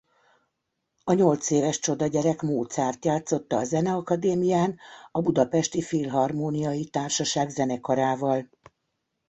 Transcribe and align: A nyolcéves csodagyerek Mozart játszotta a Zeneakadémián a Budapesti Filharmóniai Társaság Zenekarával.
A 1.03 1.13
nyolcéves 1.13 1.79
csodagyerek 1.79 2.41
Mozart 2.41 3.05
játszotta 3.05 3.57
a 3.57 3.63
Zeneakadémián 3.63 4.79
a 5.11 5.21
Budapesti 5.21 5.81
Filharmóniai 5.81 6.83
Társaság 6.85 7.49
Zenekarával. 7.49 8.49